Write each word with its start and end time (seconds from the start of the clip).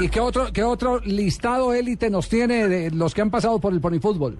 ¿Y 0.00 0.08
qué 0.08 0.18
otro, 0.18 0.46
qué 0.52 0.64
otro 0.64 0.98
listado 1.00 1.74
élite 1.74 2.08
nos 2.08 2.30
tiene 2.30 2.68
de 2.68 2.90
los 2.90 3.12
que 3.12 3.20
han 3.20 3.30
pasado 3.30 3.60
por 3.60 3.74
el 3.74 3.82
ponifútbol? 3.82 4.38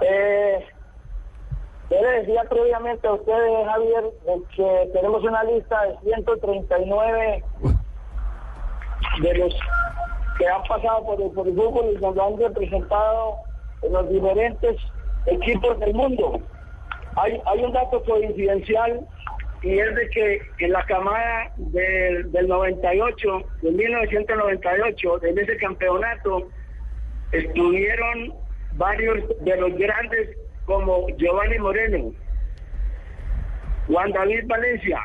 Eh, 0.00 0.64
yo 1.90 2.00
le 2.00 2.20
decía 2.20 2.42
previamente 2.48 3.06
a 3.06 3.12
ustedes, 3.12 3.66
Javier, 3.66 4.04
que 4.56 4.90
tenemos 4.94 5.22
una 5.22 5.44
lista 5.44 5.82
de 5.82 5.98
139 6.04 7.44
de 9.20 9.34
los 9.34 9.54
que 10.38 10.48
han 10.48 10.62
pasado 10.62 11.04
por 11.04 11.20
el, 11.20 11.30
por 11.32 11.48
y 11.48 11.96
nos 12.00 12.18
han 12.18 12.38
representado 12.38 13.36
en 13.82 13.92
los 13.92 14.08
diferentes 14.08 14.76
equipos 15.26 15.78
del 15.80 15.92
mundo. 15.92 16.40
Hay, 17.16 17.40
hay 17.44 17.62
un 17.62 17.72
dato 17.74 18.02
coincidencial 18.04 19.06
y 19.64 19.78
es 19.78 19.94
de 19.94 20.08
que 20.10 20.42
en 20.58 20.72
la 20.72 20.84
camada 20.84 21.50
del, 21.56 22.30
del 22.30 22.48
98, 22.48 23.42
de 23.62 23.70
1998, 23.70 25.24
en 25.24 25.38
ese 25.38 25.56
campeonato, 25.56 26.48
estuvieron 27.32 28.34
varios 28.74 29.24
de 29.40 29.56
los 29.56 29.74
grandes 29.78 30.36
como 30.66 31.08
Giovanni 31.16 31.58
Moreno, 31.58 32.12
Juan 33.86 34.12
David 34.12 34.44
Valencia, 34.46 35.00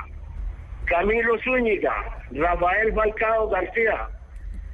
Camilo 0.85 1.39
Zúñiga, 1.39 1.93
Rafael 2.31 2.93
Falcao 2.93 3.49
García, 3.49 4.09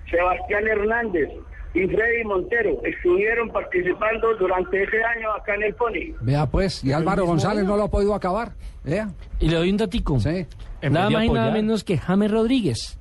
Sebastián 0.10 0.68
Hernández 0.68 1.30
y 1.76 1.88
Freddy 1.88 2.24
Montero 2.24 2.82
estuvieron 2.84 3.50
participando 3.50 4.34
durante 4.40 4.82
ese 4.82 5.04
año 5.04 5.32
acá 5.34 5.56
en 5.56 5.64
el 5.64 5.76
Pony. 5.76 6.16
Vea 6.22 6.46
pues, 6.46 6.84
y 6.84 6.94
Álvaro 6.94 7.26
González 7.26 7.66
no 7.66 7.76
lo 7.76 7.84
ha 7.84 7.90
podido 7.90 8.16
acabar. 8.16 8.54
Vea. 8.84 9.10
Y 9.40 9.50
le 9.50 9.58
doy 9.58 9.70
un 9.72 9.78
datico. 9.78 10.18
Sí. 10.20 10.46
Nada 10.82 11.10
más 11.10 11.26
y 11.26 11.30
nada 11.30 11.52
menos 11.52 11.84
que 11.84 11.98
James 11.98 12.32
Rodríguez. 12.32 12.98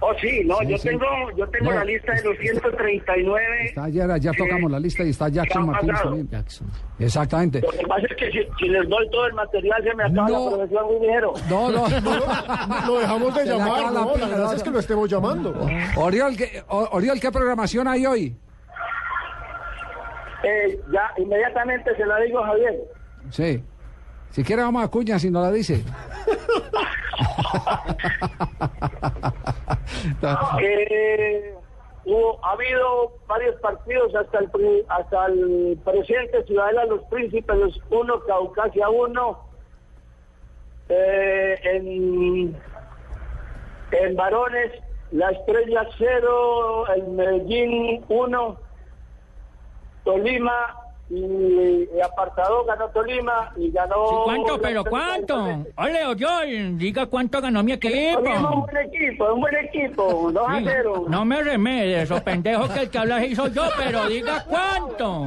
Oh, 0.00 0.12
sí, 0.20 0.42
no, 0.44 0.58
Sí, 0.60 0.68
yo 0.68 0.78
sí. 0.78 0.88
tengo, 0.90 1.04
yo 1.36 1.48
tengo 1.48 1.70
No, 1.72 1.76
la 1.78 1.84
lista 1.84 2.12
de 2.12 2.22
los 2.22 2.38
139. 2.38 3.64
Está, 3.64 3.88
ya, 3.88 4.16
ya 4.16 4.30
tocamos 4.32 4.70
la 4.70 4.78
lista 4.78 5.02
y 5.02 5.10
está 5.10 5.28
Jackson 5.28 5.66
Martínez 5.66 6.00
también. 6.02 6.28
Jackson. 6.30 6.70
Exactamente. 7.00 7.60
Lo 7.62 7.70
que 7.70 7.84
pasa 7.86 8.06
es 8.08 8.16
que 8.16 8.30
si, 8.30 8.38
si 8.60 8.68
les 8.68 8.88
doy 8.88 9.10
todo 9.10 9.26
el 9.26 9.32
material 9.34 9.82
se 9.82 9.94
me 9.96 10.04
acaba 10.04 10.28
No. 10.28 10.44
la 10.50 10.56
profesión 10.56 10.84
muy 10.86 11.00
ligero. 11.06 11.32
No, 11.50 11.70
no. 11.70 11.88
Lo 12.86 12.98
dejamos 13.00 13.34
de 13.34 13.40
Se 13.42 13.48
llamar, 13.48 13.82
la 13.92 14.00
¿no? 14.00 14.12
pila, 14.12 14.26
La 14.26 14.32
verdad 14.36 14.44
no, 14.46 14.52
es 14.52 14.62
que 14.62 14.68
no. 14.70 14.74
lo 14.74 14.78
estemos 14.80 15.10
llamando. 15.10 15.66
Oriol, 15.96 16.36
¿qué, 16.36 16.62
Oriol, 16.68 17.20
¿qué 17.20 17.32
programación 17.32 17.88
hay 17.88 18.06
hoy? 18.06 18.36
Eh, 20.44 20.80
ya, 20.92 21.10
inmediatamente 21.20 21.96
se 21.96 22.06
la 22.06 22.20
digo 22.20 22.38
a 22.38 22.46
Javier. 22.46 22.76
Sí. 23.30 23.64
Si 24.30 24.44
quiere 24.44 24.62
vamos 24.62 24.84
a 24.84 24.88
Cuña 24.88 25.18
si 25.18 25.28
no 25.30 25.42
la 25.42 25.50
dice. 25.50 25.82
Hubo, 32.04 32.38
ha 32.42 32.52
habido 32.52 33.12
varios 33.26 33.56
partidos 33.60 34.14
hasta 34.14 34.38
el, 34.38 34.84
hasta 34.88 35.26
el 35.26 35.78
presente, 35.84 36.44
Ciudadela 36.44 36.86
Los 36.86 37.02
Príncipes 37.04 37.78
1, 37.90 38.20
Caucasia 38.24 38.88
1, 38.88 39.38
eh, 40.88 41.58
en, 41.64 42.56
en 43.92 44.16
varones, 44.16 44.72
La 45.10 45.30
Estrella 45.30 45.86
0, 45.98 46.86
el 46.94 47.08
Medellín 47.08 48.04
1, 48.08 48.56
Tolima 50.04 50.87
y, 51.10 52.00
apartado 52.00 52.64
ganó 52.64 52.88
Tolima 52.88 53.52
y 53.56 53.70
ganó... 53.70 54.24
¿Cuánto, 54.24 54.60
pero 54.60 54.84
cuánto? 54.84 55.64
Ole, 55.76 56.06
Oyol, 56.06 56.78
diga 56.78 57.06
cuánto 57.06 57.40
ganó 57.40 57.62
mi 57.62 57.72
equipo. 57.72 58.22
Tolima 58.22 58.50
un 58.50 58.60
buen 58.62 58.76
equipo, 58.76 59.32
un 59.32 59.40
buen 59.40 59.56
equipo, 59.56 60.30
2 60.32 60.48
a 60.48 60.58
Sí, 60.58 60.64
0. 60.66 61.04
No 61.08 61.24
me 61.24 61.42
remedes, 61.42 62.04
esos 62.04 62.20
pendejos 62.22 62.70
que 62.70 62.80
el 62.80 62.90
que 62.90 62.98
habla 62.98 63.20
soy 63.34 63.52
yo, 63.52 63.62
pero 63.76 64.08
diga 64.08 64.44
cuánto. 64.44 65.26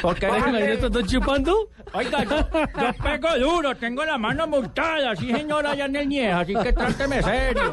¿Por 0.00 0.14
qué 0.18 0.30
me 0.30 0.72
están 0.72 1.06
chupando? 1.06 1.68
Oiga, 1.92 2.24
yo, 2.24 2.36
yo 2.38 3.02
pego 3.02 3.38
duro, 3.38 3.74
tengo 3.76 4.04
la 4.04 4.18
mano 4.18 4.46
multada, 4.46 5.14
sí 5.16 5.32
señora, 5.32 5.72
allá 5.72 5.86
en 5.86 5.96
el 5.96 6.08
Nieja, 6.08 6.40
así 6.40 6.54
que 6.54 6.72
tráteme 6.72 7.22
serio. 7.22 7.72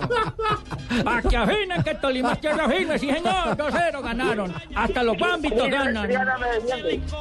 Para 1.03 1.21
que 1.21 1.37
afinen 1.37 1.83
que 1.83 1.95
Tolima 1.95 2.33
es 2.33 2.41
tierra 2.41 2.67
firme, 2.69 2.99
sí 2.99 3.07
señor, 3.11 3.57
2-0 3.57 4.01
ganaron. 4.03 4.53
Hasta 4.75 5.03
los 5.03 5.21
ámbitos 5.21 5.69
ganan. 5.69 6.05
Triana 6.07 6.37
me 6.37 6.47
defiende. 6.47 7.01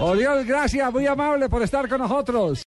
O- 0.00 0.04
Oriol, 0.10 0.44
gracias, 0.44 0.92
muy 0.92 1.06
amable 1.06 1.48
por 1.48 1.62
estar 1.62 1.88
con 1.88 1.98
nosotros. 2.00 2.66